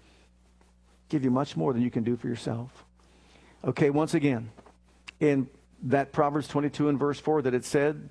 [1.10, 2.86] give you much more than you can do for yourself.
[3.63, 4.52] Okay, once again,
[5.20, 5.50] in
[5.84, 8.10] that Proverbs 22 and verse 4 that it said,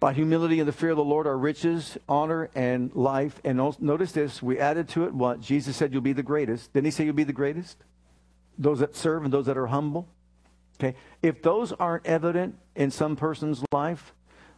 [0.00, 3.40] by humility and the fear of the Lord are riches, honor, and life.
[3.44, 5.40] And notice this, we added to it what?
[5.40, 6.72] Jesus said, You'll be the greatest.
[6.72, 7.78] Didn't he say you'll be the greatest?
[8.58, 10.08] Those that serve and those that are humble.
[10.78, 10.96] Okay?
[11.22, 14.12] If those aren't evident in some person's life,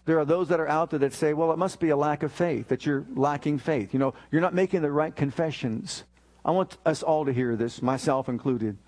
[0.06, 2.22] there are those that are out there that say, Well, it must be a lack
[2.22, 3.92] of faith, that you're lacking faith.
[3.92, 6.04] You know, you're not making the right confessions.
[6.46, 8.78] I want us all to hear this, myself included.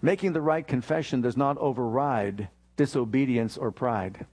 [0.00, 4.26] Making the right confession does not override disobedience or pride.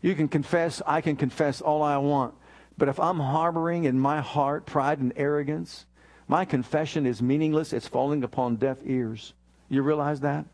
[0.00, 2.32] You can confess, I can confess all I want,
[2.78, 5.84] but if I'm harboring in my heart pride and arrogance,
[6.26, 7.74] my confession is meaningless.
[7.74, 9.34] It's falling upon deaf ears.
[9.68, 10.46] You realize that?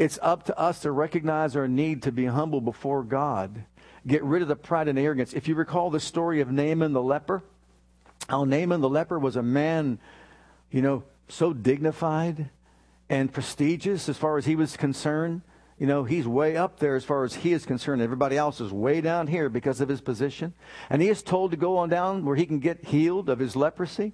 [0.00, 3.64] It's up to us to recognize our need to be humble before God.
[4.04, 5.32] Get rid of the pride and arrogance.
[5.32, 7.44] If you recall the story of Naaman the leper,
[8.28, 9.98] how Naaman the leper was a man,
[10.70, 12.50] you know, so dignified
[13.08, 15.42] and prestigious as far as he was concerned.
[15.78, 18.00] You know, he's way up there as far as he is concerned.
[18.00, 20.54] Everybody else is way down here because of his position.
[20.88, 23.56] And he is told to go on down where he can get healed of his
[23.56, 24.12] leprosy.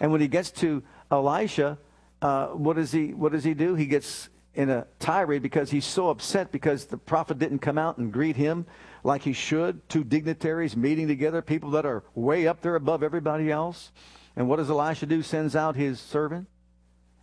[0.00, 1.78] And when he gets to Elisha,
[2.22, 3.74] uh, what does he what does he do?
[3.74, 7.96] He gets in a tirade because he's so upset because the prophet didn't come out
[7.98, 8.66] and greet him
[9.02, 9.88] like he should.
[9.88, 13.92] Two dignitaries meeting together, people that are way up there above everybody else.
[14.36, 15.22] And what does Elisha do?
[15.22, 16.48] Sends out his servant.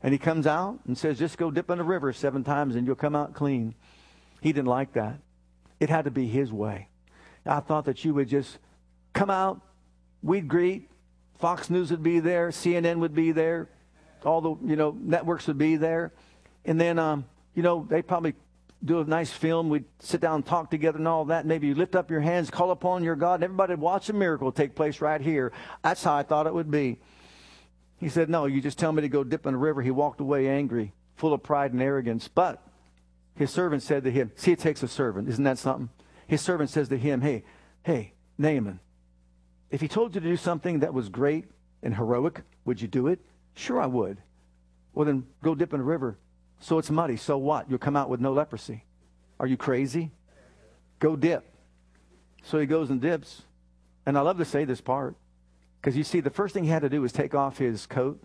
[0.04, 2.86] And he comes out and says, just go dip in the river seven times and
[2.86, 3.74] you'll come out clean.
[4.42, 5.20] He didn't like that.
[5.80, 6.90] It had to be his way.
[7.46, 8.58] I thought that you would just
[9.14, 9.62] come out,
[10.22, 10.90] we'd greet,
[11.40, 13.70] Fox News would be there, CNN would be there,
[14.24, 16.12] all the you know networks would be there,
[16.66, 18.34] and then um, you know they probably
[18.84, 19.70] do a nice film.
[19.70, 21.46] We'd sit down and talk together and all that.
[21.46, 24.52] Maybe you lift up your hands, call upon your God, and everybody watch a miracle
[24.52, 25.52] take place right here.
[25.84, 27.00] That's how I thought it would be.
[28.00, 29.82] He said, No, you just tell me to go dip in the river.
[29.82, 32.28] He walked away angry, full of pride and arrogance.
[32.28, 32.62] But
[33.36, 35.28] his servant said to him, See, it takes a servant.
[35.30, 35.90] Isn't that something?
[36.28, 37.44] His servant says to him, Hey,
[37.84, 38.80] hey, Naaman,
[39.72, 41.46] if he told you to do something that was great
[41.82, 43.20] and heroic, would you do it?
[43.56, 44.18] Sure, I would.
[44.94, 46.18] Well, then go dip in the river.
[46.60, 47.18] So it's muddy.
[47.18, 47.70] So what?
[47.70, 48.84] You'll come out with no leprosy.
[49.40, 50.12] Are you crazy?
[51.00, 51.46] Go dip.
[52.44, 53.44] So he goes and dips.
[54.06, 55.16] And I love to say this part
[55.82, 58.22] because you see, the first thing he had to do was take off his coat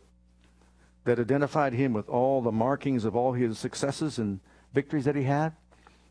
[1.05, 4.41] that identified him with all the markings of all his successes and
[4.72, 5.53] victories that he had.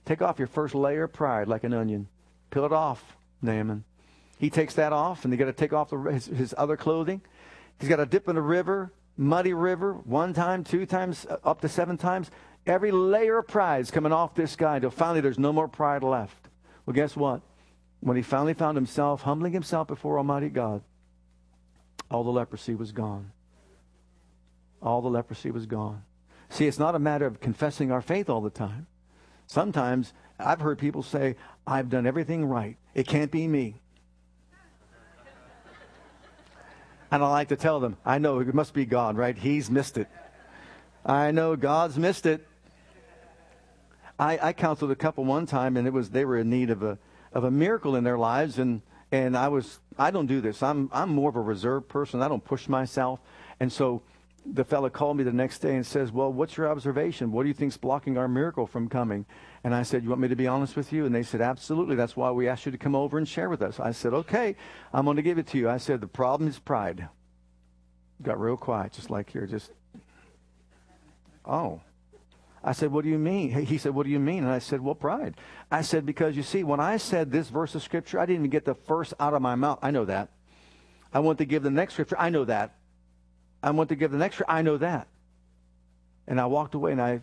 [0.06, 2.08] Take off your first layer of pride like an onion.
[2.50, 3.84] Peel it off, Naaman.
[4.38, 7.22] He takes that off, and he got to take off the, his, his other clothing.
[7.80, 11.70] He's got to dip in the river, muddy river, one time, two times, up to
[11.70, 12.32] seven times.
[12.66, 16.03] Every layer of pride is coming off this guy until finally there's no more pride
[16.03, 16.49] left.
[16.86, 17.41] Well, guess what?
[18.01, 20.82] When he finally found himself humbling himself before Almighty God,
[22.09, 23.32] all the leprosy was gone.
[24.82, 26.03] All the leprosy was gone.
[26.49, 28.88] See, it's not a matter of confessing our faith all the time.
[29.47, 31.36] Sometimes I've heard people say,
[31.66, 32.78] I've done everything right.
[32.93, 33.81] It can't be me.
[37.12, 39.38] And I like to tell them, I know it must be God, right?
[39.38, 40.07] He's missed it.
[41.05, 42.47] I know God's missed it.
[44.18, 46.84] I, I counseled a couple one time, and it was they were in need of
[46.84, 46.97] a
[47.34, 48.82] of a miracle in their lives, and
[49.12, 50.64] and I was I don't do this.
[50.64, 52.22] I'm I'm more of a reserved person.
[52.22, 53.20] I don't push myself,
[53.59, 54.03] and so
[54.45, 57.32] the fellow called me the next day and says, "Well, what's your observation?
[57.32, 59.26] What do you think's blocking our miracle from coming?"
[59.64, 61.05] And I said, You want me to be honest with you?
[61.05, 61.95] And they said, Absolutely.
[61.95, 63.80] That's why we asked you to come over and share with us.
[63.80, 64.55] I said, Okay,
[64.93, 65.70] I'm going to give it to you.
[65.70, 67.07] I said, The problem is pride.
[68.22, 69.72] Got real quiet, just like here, just,
[71.45, 71.82] oh.
[72.64, 73.51] I said, What do you mean?
[73.66, 74.43] He said, What do you mean?
[74.43, 75.36] And I said, Well, pride.
[75.72, 78.49] I said, Because you see, when I said this verse of Scripture, I didn't even
[78.49, 79.80] get the first out of my mouth.
[79.82, 80.30] I know that.
[81.14, 82.18] I want to give the next Scripture.
[82.18, 82.76] I know that.
[83.62, 84.51] I want to give the next Scripture.
[84.51, 85.07] I know that.
[86.28, 87.22] And I walked away, and I,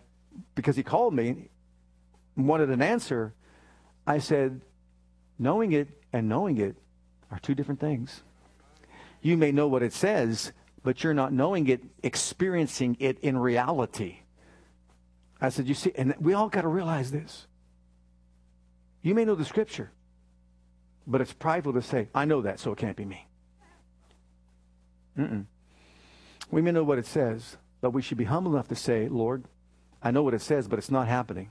[0.54, 1.48] because he called me,
[2.38, 3.34] wanted an answer,
[4.06, 4.62] I said,
[5.38, 6.76] knowing it and knowing it
[7.30, 8.22] are two different things.
[9.20, 14.20] You may know what it says, but you're not knowing it, experiencing it in reality.
[15.40, 17.46] I said, You see, and we all got to realize this.
[19.02, 19.90] You may know the scripture,
[21.06, 23.26] but it's prideful to say, I know that, so it can't be me.
[25.18, 25.46] Mm-mm.
[26.50, 29.44] We may know what it says, but we should be humble enough to say, Lord,
[30.02, 31.50] I know what it says, but it's not happening.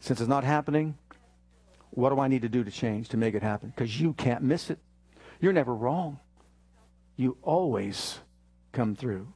[0.00, 0.96] Since it's not happening,
[1.90, 3.72] what do I need to do to change to make it happen?
[3.74, 4.78] Because you can't miss it.
[5.40, 6.20] You're never wrong.
[7.16, 8.20] You always
[8.72, 9.28] come through.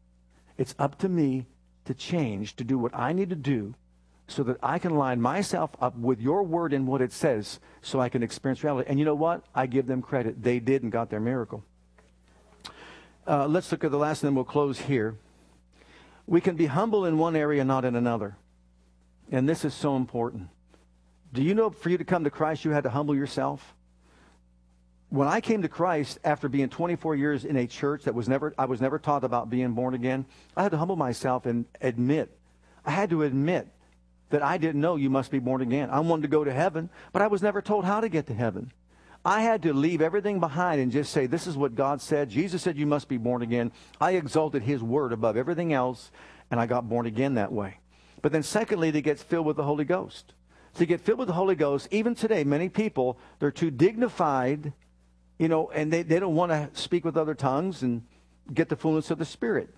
[0.58, 1.46] It's up to me
[1.86, 3.74] to change, to do what I need to do
[4.28, 8.00] so that I can line myself up with your word and what it says so
[8.00, 8.88] I can experience reality.
[8.88, 9.44] And you know what?
[9.54, 10.42] I give them credit.
[10.42, 11.64] They did and got their miracle.
[13.26, 15.16] Uh, let's look at the last and then we'll close here.
[16.26, 18.36] We can be humble in one area, not in another.
[19.30, 20.48] And this is so important.
[21.32, 23.74] Do you know for you to come to Christ, you had to humble yourself?
[25.08, 28.54] When I came to Christ after being 24 years in a church that was never,
[28.58, 30.26] I was never taught about being born again,
[30.56, 32.36] I had to humble myself and admit,
[32.84, 33.68] I had to admit
[34.30, 35.90] that I didn't know you must be born again.
[35.90, 38.34] I wanted to go to heaven, but I was never told how to get to
[38.34, 38.72] heaven.
[39.24, 42.30] I had to leave everything behind and just say, This is what God said.
[42.30, 43.72] Jesus said you must be born again.
[44.00, 46.10] I exalted His word above everything else,
[46.50, 47.79] and I got born again that way.
[48.22, 50.34] But then, secondly, to get filled with the Holy Ghost.
[50.74, 54.72] To get filled with the Holy Ghost, even today, many people, they're too dignified,
[55.38, 58.02] you know, and they, they don't want to speak with other tongues and
[58.52, 59.68] get the fullness of the Spirit.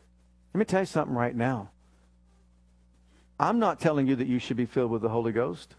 [0.53, 1.71] Let me tell you something right now.
[3.41, 5.75] I'm not telling you that you should be filled with the Holy Ghost.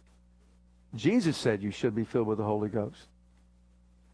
[0.96, 3.08] Jesus said you should be filled with the Holy Ghost.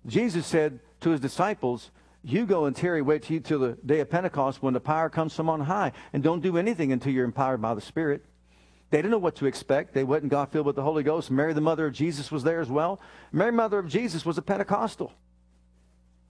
[0.06, 1.92] Jesus said to his disciples,
[2.24, 5.10] You go and tarry, wait till, you, till the day of Pentecost when the power
[5.10, 8.26] comes from on high, and don't do anything until you're empowered by the Spirit.
[8.90, 9.94] They didn't know what to expect.
[9.94, 11.30] They went and got filled with the Holy Ghost.
[11.30, 13.00] Mary, the mother of Jesus, was there as well.
[13.32, 15.14] Mary, mother of Jesus, was a Pentecostal.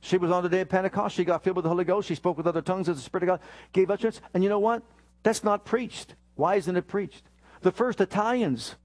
[0.01, 1.15] She was on the day of Pentecost.
[1.15, 2.07] She got filled with the Holy Ghost.
[2.07, 3.39] She spoke with other tongues as the Spirit of God
[3.73, 4.21] gave utterance.
[4.33, 4.83] And you know what?
[5.23, 6.15] That's not preached.
[6.35, 7.23] Why isn't it preached?
[7.61, 8.75] The first Italians,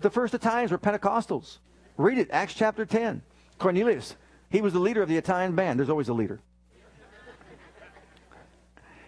[0.00, 1.58] the first Italians were Pentecostals.
[1.96, 3.22] Read it, Acts chapter 10.
[3.58, 4.16] Cornelius,
[4.50, 5.78] he was the leader of the Italian band.
[5.78, 6.40] There's always a leader.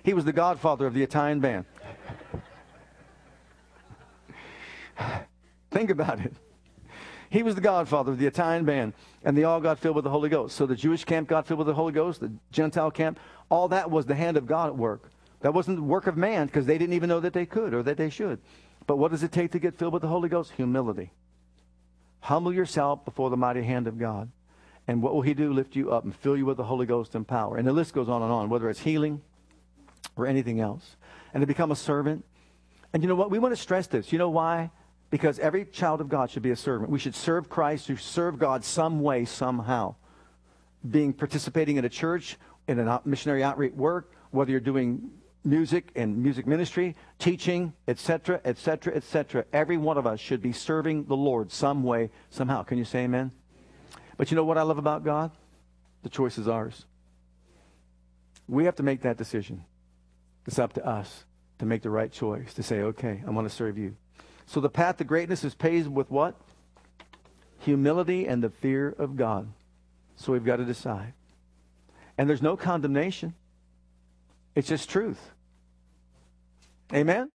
[0.02, 1.66] He was the godfather of the Italian band.
[5.70, 6.32] Think about it.
[7.30, 10.10] He was the godfather of the Italian band, and they all got filled with the
[10.10, 10.56] Holy Ghost.
[10.56, 13.20] So the Jewish camp got filled with the Holy Ghost, the Gentile camp,
[13.50, 15.10] all that was the hand of God at work.
[15.40, 17.82] That wasn't the work of man because they didn't even know that they could or
[17.82, 18.40] that they should.
[18.86, 20.52] But what does it take to get filled with the Holy Ghost?
[20.52, 21.12] Humility.
[22.20, 24.30] Humble yourself before the mighty hand of God.
[24.88, 25.52] And what will He do?
[25.52, 27.58] Lift you up and fill you with the Holy Ghost and power.
[27.58, 29.20] And the list goes on and on, whether it's healing
[30.16, 30.96] or anything else.
[31.34, 32.24] And to become a servant.
[32.94, 33.30] And you know what?
[33.30, 34.12] We want to stress this.
[34.12, 34.70] You know why?
[35.10, 36.90] Because every child of God should be a servant.
[36.90, 39.94] We should serve Christ, to serve God some way, somehow.
[40.88, 42.36] Being participating in a church,
[42.66, 45.10] in a missionary outreach work, whether you're doing
[45.44, 49.44] music and music ministry, teaching, etc., etc., etc.
[49.52, 52.62] Every one of us should be serving the Lord some way, somehow.
[52.62, 53.32] Can you say amen?
[54.18, 55.30] But you know what I love about God?
[56.02, 56.84] The choice is ours.
[58.46, 59.64] We have to make that decision.
[60.46, 61.24] It's up to us
[61.58, 63.96] to make the right choice, to say, okay, I want to serve you.
[64.48, 66.34] So the path to greatness is paved with what?
[67.58, 69.46] Humility and the fear of God.
[70.16, 71.12] So we've got to decide.
[72.16, 73.34] And there's no condemnation.
[74.54, 75.32] It's just truth.
[76.94, 77.30] Amen?